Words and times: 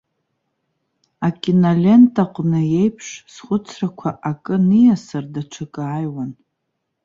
Акинолентаҟны 1.27 2.61
еиԥш, 2.81 3.07
схәыцрақәа 3.33 4.09
акы 4.29 4.55
ниасыр 4.67 5.25
даҽакы 5.33 5.81
ааиуан. 5.85 6.31